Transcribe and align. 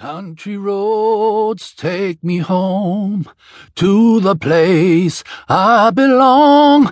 Country 0.00 0.56
roads 0.56 1.74
take 1.76 2.24
me 2.24 2.38
home 2.38 3.26
to 3.74 4.18
the 4.20 4.34
place 4.34 5.22
I 5.46 5.90
belong. 5.94 6.88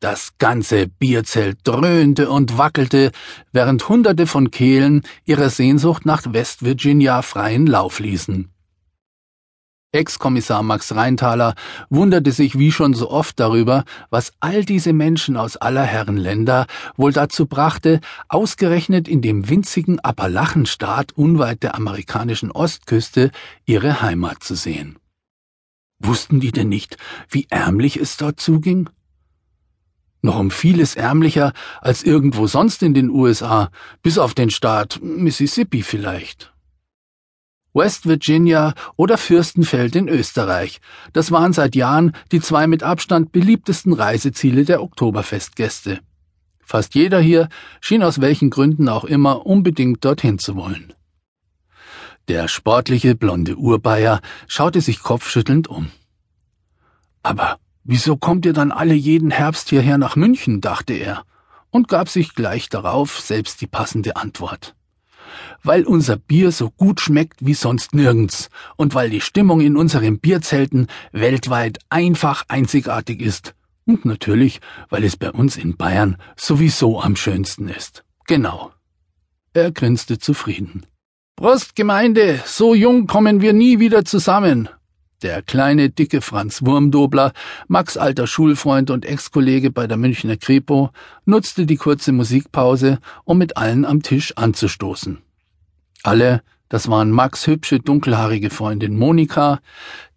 Das 0.00 0.32
ganze 0.38 0.88
Bierzelt 0.88 1.58
dröhnte 1.62 2.28
und 2.28 2.58
wackelte, 2.58 3.12
während 3.52 3.88
Hunderte 3.88 4.26
von 4.26 4.50
Kehlen 4.50 5.02
ihrer 5.24 5.50
Sehnsucht 5.50 6.04
nach 6.04 6.24
West 6.32 6.64
Virginia 6.64 7.22
freien 7.22 7.68
Lauf 7.68 8.00
ließen. 8.00 8.50
Ex-Kommissar 9.98 10.62
Max 10.62 10.94
Rheintaler 10.94 11.54
wunderte 11.90 12.30
sich 12.30 12.56
wie 12.56 12.70
schon 12.70 12.94
so 12.94 13.10
oft 13.10 13.38
darüber, 13.40 13.84
was 14.10 14.32
all 14.38 14.64
diese 14.64 14.92
Menschen 14.92 15.36
aus 15.36 15.56
aller 15.56 15.82
Herren 15.82 16.16
Länder 16.16 16.66
wohl 16.96 17.12
dazu 17.12 17.46
brachte, 17.46 18.00
ausgerechnet 18.28 19.08
in 19.08 19.22
dem 19.22 19.48
winzigen 19.48 19.98
Appalachenstaat 19.98 21.12
unweit 21.12 21.64
der 21.64 21.74
amerikanischen 21.74 22.52
Ostküste 22.52 23.32
ihre 23.66 24.00
Heimat 24.00 24.44
zu 24.44 24.54
sehen. 24.54 24.98
Wussten 25.98 26.38
die 26.38 26.52
denn 26.52 26.68
nicht, 26.68 26.96
wie 27.28 27.48
ärmlich 27.50 27.96
es 27.96 28.16
dort 28.16 28.40
zuging? 28.40 28.88
noch 30.20 30.38
um 30.38 30.50
vieles 30.50 30.96
ärmlicher 30.96 31.52
als 31.80 32.02
irgendwo 32.02 32.48
sonst 32.48 32.82
in 32.82 32.92
den 32.92 33.08
USA, 33.08 33.70
bis 34.02 34.18
auf 34.18 34.34
den 34.34 34.50
Staat 34.50 34.98
Mississippi 35.00 35.82
vielleicht. 35.82 36.52
West 37.78 38.06
Virginia 38.06 38.74
oder 38.96 39.16
Fürstenfeld 39.16 39.96
in 39.96 40.08
Österreich, 40.08 40.80
das 41.14 41.32
waren 41.32 41.54
seit 41.54 41.74
Jahren 41.74 42.12
die 42.30 42.40
zwei 42.40 42.66
mit 42.66 42.82
Abstand 42.82 43.32
beliebtesten 43.32 43.94
Reiseziele 43.94 44.66
der 44.66 44.82
Oktoberfestgäste. 44.82 46.00
Fast 46.60 46.94
jeder 46.94 47.20
hier 47.20 47.48
schien 47.80 48.02
aus 48.02 48.20
welchen 48.20 48.50
Gründen 48.50 48.90
auch 48.90 49.04
immer 49.04 49.46
unbedingt 49.46 50.04
dorthin 50.04 50.38
zu 50.38 50.56
wollen. 50.56 50.92
Der 52.28 52.48
sportliche 52.48 53.14
blonde 53.14 53.56
Urbayer 53.56 54.20
schaute 54.46 54.82
sich 54.82 55.00
kopfschüttelnd 55.02 55.68
um. 55.68 55.90
Aber 57.22 57.58
Wieso 57.90 58.18
kommt 58.18 58.44
ihr 58.44 58.52
dann 58.52 58.70
alle 58.70 58.92
jeden 58.92 59.30
Herbst 59.30 59.70
hierher 59.70 59.96
nach 59.96 60.14
München? 60.14 60.60
dachte 60.60 60.92
er 60.92 61.24
und 61.70 61.88
gab 61.88 62.10
sich 62.10 62.34
gleich 62.34 62.68
darauf 62.68 63.18
selbst 63.18 63.62
die 63.62 63.66
passende 63.66 64.14
Antwort. 64.16 64.74
Weil 65.62 65.84
unser 65.84 66.16
Bier 66.16 66.52
so 66.52 66.70
gut 66.70 67.00
schmeckt 67.00 67.44
wie 67.44 67.54
sonst 67.54 67.94
nirgends 67.94 68.50
und 68.76 68.94
weil 68.94 69.10
die 69.10 69.20
Stimmung 69.20 69.60
in 69.60 69.76
unseren 69.76 70.18
Bierzelten 70.18 70.88
weltweit 71.12 71.78
einfach 71.88 72.44
einzigartig 72.48 73.20
ist. 73.20 73.54
Und 73.84 74.04
natürlich, 74.04 74.60
weil 74.90 75.04
es 75.04 75.16
bei 75.16 75.30
uns 75.30 75.56
in 75.56 75.76
Bayern 75.76 76.16
sowieso 76.36 77.00
am 77.00 77.16
schönsten 77.16 77.68
ist. 77.68 78.04
Genau. 78.26 78.72
Er 79.54 79.72
grinste 79.72 80.18
zufrieden. 80.18 80.86
Prost, 81.36 81.74
Gemeinde, 81.76 82.40
so 82.44 82.74
jung 82.74 83.06
kommen 83.06 83.40
wir 83.40 83.52
nie 83.52 83.78
wieder 83.78 84.04
zusammen. 84.04 84.68
Der 85.22 85.42
kleine, 85.42 85.90
dicke 85.90 86.20
Franz 86.20 86.64
Wurmdobler, 86.64 87.32
Max 87.66 87.96
alter 87.96 88.28
Schulfreund 88.28 88.88
und 88.88 89.04
Ex-Kollege 89.04 89.72
bei 89.72 89.88
der 89.88 89.96
Münchner 89.96 90.36
Kripo, 90.36 90.90
nutzte 91.24 91.66
die 91.66 91.76
kurze 91.76 92.12
Musikpause, 92.12 93.00
um 93.24 93.38
mit 93.38 93.56
allen 93.56 93.84
am 93.84 94.00
Tisch 94.00 94.36
anzustoßen. 94.36 95.18
Alle, 96.04 96.42
das 96.68 96.88
waren 96.88 97.10
Max 97.10 97.48
hübsche, 97.48 97.80
dunkelhaarige 97.80 98.50
Freundin 98.50 98.96
Monika, 98.96 99.58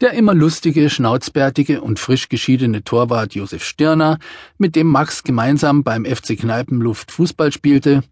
der 0.02 0.14
immer 0.14 0.36
lustige, 0.36 0.88
schnauzbärtige 0.88 1.82
und 1.82 1.98
frisch 1.98 2.30
geschiedene 2.30 2.84
Torwart 2.84 3.34
Josef 3.34 3.64
Stirner, 3.64 4.20
mit 4.60 4.76
dem 4.76 4.86
Max 4.86 5.24
gemeinsam 5.24 5.84
beim 5.84 6.06
FC 6.06 6.38
Kneipenluft 6.38 7.12
Fußball 7.12 7.52
spielte, 7.52 8.04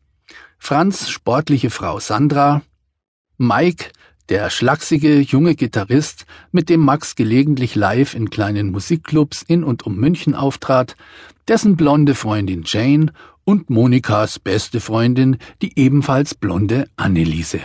Franz 0.57 1.09
sportliche 1.09 1.69
Frau 1.69 1.99
Sandra, 1.99 2.63
Mike, 3.37 3.91
der 4.30 4.52
schlachsige 4.52 5.19
junge 5.19 5.55
Gitarrist, 5.55 6.25
mit 6.52 6.69
dem 6.69 6.81
Max 6.81 7.16
gelegentlich 7.16 7.75
live 7.75 8.13
in 8.13 8.30
kleinen 8.30 8.69
Musikclubs 8.71 9.41
in 9.41 9.63
und 9.63 9.86
um 9.88 9.95
München 9.95 10.36
auftrat, 10.36 10.95
dessen 11.47 11.76
blonde 11.76 12.14
Freundin 12.14 12.64
Jane 12.65 13.11
und 13.43 13.71
Monikas 13.71 14.37
beste 14.37 14.80
Freundin, 14.80 15.37
die 15.64 15.77
ebenfalls 15.80 16.36
blonde 16.36 16.87
Anneliese. 16.95 17.59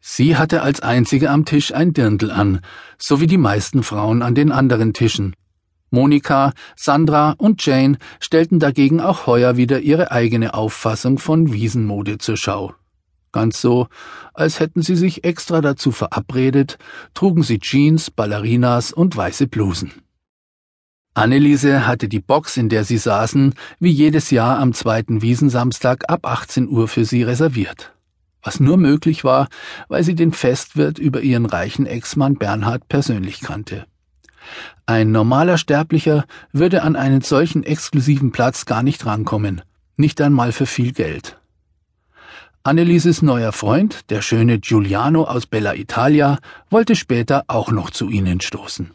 Sie 0.00 0.36
hatte 0.36 0.62
als 0.62 0.80
einzige 0.80 1.30
am 1.30 1.46
Tisch 1.46 1.72
ein 1.72 1.94
Dirndl 1.94 2.30
an, 2.30 2.60
so 2.98 3.20
wie 3.20 3.26
die 3.26 3.38
meisten 3.38 3.82
Frauen 3.82 4.22
an 4.22 4.34
den 4.34 4.52
anderen 4.52 4.92
Tischen. 4.92 5.34
Monika, 5.90 6.52
Sandra 6.76 7.34
und 7.38 7.64
Jane 7.64 7.96
stellten 8.20 8.58
dagegen 8.58 9.00
auch 9.00 9.26
heuer 9.26 9.56
wieder 9.56 9.80
ihre 9.80 10.12
eigene 10.12 10.52
Auffassung 10.52 11.18
von 11.18 11.52
Wiesenmode 11.52 12.18
zur 12.18 12.36
Schau. 12.36 12.74
Ganz 13.36 13.60
so, 13.60 13.88
als 14.32 14.60
hätten 14.60 14.80
sie 14.80 14.96
sich 14.96 15.24
extra 15.24 15.60
dazu 15.60 15.92
verabredet, 15.92 16.78
trugen 17.12 17.42
sie 17.42 17.58
Jeans, 17.58 18.10
Ballerinas 18.10 18.94
und 18.94 19.14
weiße 19.14 19.46
Blusen. 19.46 19.92
Anneliese 21.12 21.86
hatte 21.86 22.08
die 22.08 22.20
Box, 22.20 22.56
in 22.56 22.70
der 22.70 22.84
sie 22.84 22.96
saßen, 22.96 23.52
wie 23.78 23.90
jedes 23.90 24.30
Jahr 24.30 24.58
am 24.58 24.72
zweiten 24.72 25.20
Wiesensamstag 25.20 26.08
ab 26.08 26.26
18 26.26 26.66
Uhr 26.66 26.88
für 26.88 27.04
sie 27.04 27.24
reserviert. 27.24 27.92
Was 28.42 28.58
nur 28.58 28.78
möglich 28.78 29.22
war, 29.22 29.48
weil 29.88 30.02
sie 30.02 30.14
den 30.14 30.32
Festwirt 30.32 30.98
über 30.98 31.20
ihren 31.20 31.44
reichen 31.44 31.84
Ex-Mann 31.84 32.36
Bernhard 32.36 32.88
persönlich 32.88 33.42
kannte. 33.42 33.84
Ein 34.86 35.12
normaler 35.12 35.58
Sterblicher 35.58 36.24
würde 36.52 36.82
an 36.82 36.96
einen 36.96 37.20
solchen 37.20 37.64
exklusiven 37.64 38.32
Platz 38.32 38.64
gar 38.64 38.82
nicht 38.82 39.04
rankommen, 39.04 39.60
nicht 39.98 40.22
einmal 40.22 40.52
für 40.52 40.64
viel 40.64 40.92
Geld. 40.94 41.36
Annelieses 42.66 43.22
neuer 43.22 43.52
Freund, 43.52 44.10
der 44.10 44.22
schöne 44.22 44.58
Giuliano 44.58 45.22
aus 45.22 45.46
Bella 45.46 45.76
Italia, 45.76 46.40
wollte 46.68 46.96
später 46.96 47.44
auch 47.46 47.70
noch 47.70 47.90
zu 47.90 48.08
ihnen 48.08 48.40
stoßen. 48.40 48.90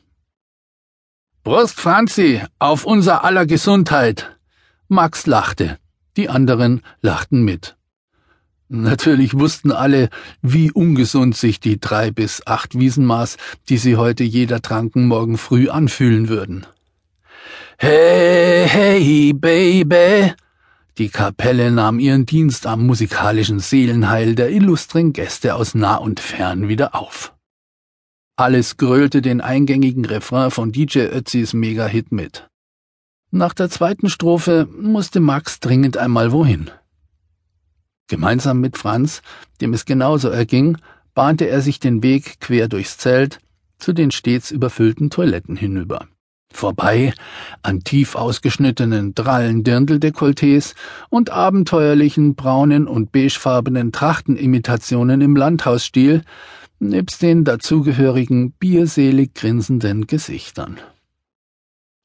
Prost, 1.45 1.79
Franzi, 1.79 2.41
auf 2.59 2.83
unser 2.83 3.23
aller 3.23 3.45
Gesundheit! 3.45 4.35
Max 4.89 5.25
lachte, 5.25 5.77
die 6.17 6.27
anderen 6.27 6.81
lachten 6.99 7.43
mit. 7.45 7.77
Natürlich 8.67 9.39
wussten 9.39 9.71
alle, 9.71 10.09
wie 10.41 10.69
ungesund 10.69 11.37
sich 11.37 11.61
die 11.61 11.79
drei 11.79 12.11
bis 12.11 12.45
acht 12.45 12.77
Wiesenmaß, 12.77 13.37
die 13.69 13.77
sie 13.77 13.95
heute 13.95 14.25
jeder 14.25 14.61
tranken, 14.61 15.07
morgen 15.07 15.37
früh 15.37 15.69
anfühlen 15.69 16.27
würden. 16.27 16.67
Hey, 17.77 18.67
hey, 18.67 19.31
Baby, 19.31 20.33
die 20.97 21.09
Kapelle 21.09 21.71
nahm 21.71 21.99
ihren 21.99 22.25
Dienst 22.25 22.67
am 22.67 22.85
musikalischen 22.85 23.59
Seelenheil 23.59 24.35
der 24.35 24.51
illustren 24.51 25.13
Gäste 25.13 25.55
aus 25.55 25.73
nah 25.73 25.95
und 25.95 26.19
fern 26.19 26.67
wieder 26.67 26.95
auf. 26.95 27.33
Alles 28.35 28.77
grölte 28.77 29.21
den 29.21 29.39
eingängigen 29.41 30.05
Refrain 30.05 30.51
von 30.51 30.71
DJ 30.71 30.99
Ötzis 30.99 31.53
Mega-Hit 31.53 32.11
mit. 32.11 32.47
Nach 33.29 33.53
der 33.53 33.69
zweiten 33.69 34.09
Strophe 34.09 34.67
musste 34.71 35.19
Max 35.19 35.59
dringend 35.59 35.97
einmal 35.97 36.31
wohin. 36.31 36.69
Gemeinsam 38.07 38.59
mit 38.59 38.77
Franz, 38.77 39.21
dem 39.61 39.73
es 39.73 39.85
genauso 39.85 40.27
erging, 40.27 40.77
bahnte 41.13 41.47
er 41.47 41.61
sich 41.61 41.79
den 41.79 42.03
Weg 42.03 42.41
quer 42.41 42.67
durchs 42.67 42.97
Zelt 42.97 43.39
zu 43.77 43.93
den 43.93 44.11
stets 44.11 44.51
überfüllten 44.51 45.09
Toiletten 45.09 45.55
hinüber. 45.55 46.07
Vorbei 46.51 47.13
an 47.63 47.83
tief 47.83 48.15
ausgeschnittenen 48.15 49.15
drallen 49.15 49.63
Dirndldekolletés 49.63 50.75
und 51.09 51.29
abenteuerlichen 51.29 52.35
braunen 52.35 52.87
und 52.87 53.11
beigefarbenen 53.11 53.91
Trachtenimitationen 53.91 55.21
im 55.21 55.35
Landhausstil, 55.35 56.23
nebst 56.79 57.21
den 57.21 57.43
dazugehörigen 57.43 58.51
bierselig 58.53 59.33
grinsenden 59.33 60.07
Gesichtern. 60.07 60.79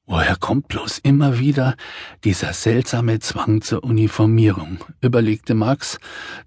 Woher 0.08 0.36
kommt 0.36 0.68
bloß 0.68 0.98
immer 0.98 1.40
wieder 1.40 1.74
dieser 2.22 2.52
seltsame 2.52 3.18
Zwang 3.18 3.60
zur 3.60 3.82
Uniformierung, 3.82 4.78
überlegte 5.00 5.54
Max, 5.54 5.98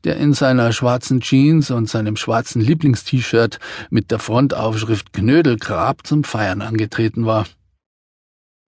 der 0.06 0.16
in 0.16 0.32
seiner 0.32 0.72
schwarzen 0.72 1.20
Jeans 1.20 1.70
und 1.70 1.90
seinem 1.90 2.16
schwarzen 2.16 2.62
Lieblingst-T-Shirt 2.62 3.60
mit 3.90 4.12
der 4.12 4.20
Frontaufschrift 4.20 5.12
Knödelgrab 5.12 6.08
zum 6.08 6.24
Feiern 6.24 6.62
angetreten 6.62 7.26
war. 7.26 7.46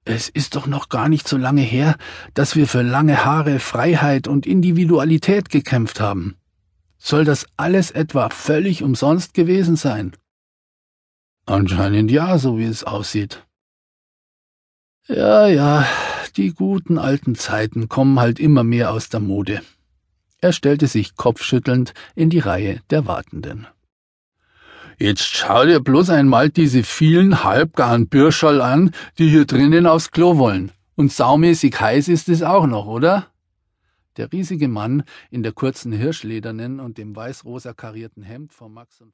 Es 0.03 0.30
ist 0.30 0.56
doch 0.56 0.65
noch 0.65 0.89
gar 0.89 1.09
nicht 1.09 1.27
so 1.27 1.38
lange 1.38 1.62
her, 1.62 1.95
dass 2.33 2.56
wir 2.56 2.68
für 2.68 2.81
lange 2.81 3.24
Haare, 3.24 3.59
Freiheit 3.59 4.27
und 4.27 4.48
Individualität 4.48 5.50
gekämpft 5.50 6.00
haben. 6.00 6.38
Soll 6.98 7.24
das 7.24 7.45
alles 7.56 7.92
etwa 7.92 8.30
völlig 8.30 8.83
umsonst 8.83 9.33
gewesen 9.33 9.75
sein? 9.75 10.15
Anscheinend 11.45 12.12
ja, 12.12 12.38
so 12.38 12.57
wie 12.57 12.65
es 12.65 12.83
aussieht. 12.83 13.45
Ja, 15.07 15.48
ja, 15.48 15.86
die 16.38 16.53
guten 16.53 16.98
alten 16.98 17.36
Zeiten 17.36 17.89
kommen 17.89 18.19
halt 18.19 18.39
immer 18.39 18.63
mehr 18.63 18.92
aus 18.92 19.09
der 19.09 19.19
Mode. 19.19 19.62
Er 20.39 20.53
stellte 20.53 20.88
sich 20.88 21.15
kopfschüttelnd 21.15 21.94
in 22.15 22.30
die 22.30 22.39
Reihe 22.39 22.81
der 22.89 23.06
Wartenden. 23.06 23.68
Jetzt 25.01 25.36
schau 25.36 25.65
dir 25.65 25.80
bloß 25.80 26.12
einmal 26.12 26.51
diese 26.51 26.83
vielen 26.83 27.44
halbgaren 27.44 28.07
Bürscherl 28.07 28.62
an, 28.62 28.92
die 29.18 29.31
hier 29.31 29.45
drinnen 29.45 29.88
aufs 29.88 30.12
Klo 30.12 30.38
wollen. 30.38 30.71
Und 30.94 31.12
saumäßig 31.12 31.81
heiß 31.81 32.07
ist 32.07 32.30
es 32.30 32.44
auch 32.44 32.68
noch, 32.68 32.86
oder? 32.86 33.25
Der 34.18 34.31
riesige 34.31 34.68
Mann 34.68 35.01
in 35.31 35.42
der 35.42 35.53
kurzen 35.53 35.92
Hirschledernen 35.92 36.80
und 36.80 37.00
dem 37.00 37.15
weiß-rosa 37.15 37.74
karierten 37.74 38.21
Hemd 38.21 38.53
von 38.53 38.75
Max 38.75 39.01
und 39.01 39.09